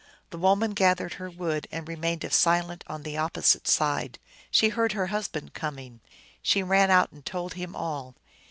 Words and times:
The 0.31 0.39
woman 0.39 0.71
gathered 0.71 1.13
her 1.21 1.29
wood, 1.29 1.67
and 1.71 1.87
remained 1.87 2.25
as 2.25 2.33
silent 2.33 2.83
on 2.87 3.03
the 3.03 3.17
opposite 3.17 3.67
side. 3.67 4.17
She 4.49 4.69
heard 4.69 4.93
her 4.93 5.05
husband 5.13 5.53
coming. 5.53 5.99
She 6.41 6.63
ran 6.63 6.89
out 6.89 7.11
and 7.11 7.23
told 7.23 7.53
him 7.53 7.75
all. 7.75 8.15